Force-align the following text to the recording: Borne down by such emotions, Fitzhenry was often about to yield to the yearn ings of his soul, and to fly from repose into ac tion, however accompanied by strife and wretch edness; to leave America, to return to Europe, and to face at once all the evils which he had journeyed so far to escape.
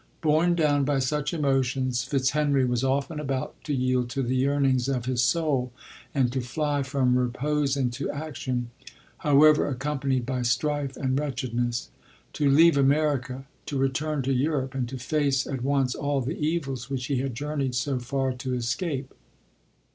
Borne 0.21 0.55
down 0.55 0.83
by 0.83 0.97
such 0.97 1.31
emotions, 1.31 2.03
Fitzhenry 2.03 2.65
was 2.65 2.83
often 2.83 3.19
about 3.19 3.53
to 3.65 3.71
yield 3.75 4.09
to 4.09 4.23
the 4.23 4.35
yearn 4.35 4.65
ings 4.65 4.89
of 4.89 5.05
his 5.05 5.21
soul, 5.21 5.71
and 6.15 6.31
to 6.31 6.41
fly 6.41 6.81
from 6.81 7.15
repose 7.19 7.77
into 7.77 8.09
ac 8.11 8.33
tion, 8.33 8.71
however 9.19 9.67
accompanied 9.67 10.25
by 10.25 10.41
strife 10.41 10.97
and 10.97 11.19
wretch 11.19 11.43
edness; 11.43 11.89
to 12.33 12.49
leave 12.49 12.77
America, 12.79 13.45
to 13.67 13.77
return 13.77 14.23
to 14.23 14.33
Europe, 14.33 14.73
and 14.73 14.89
to 14.89 14.97
face 14.97 15.45
at 15.45 15.61
once 15.61 15.93
all 15.93 16.19
the 16.19 16.33
evils 16.47 16.89
which 16.89 17.05
he 17.05 17.17
had 17.17 17.35
journeyed 17.35 17.75
so 17.75 17.99
far 17.99 18.33
to 18.33 18.55
escape. 18.55 19.13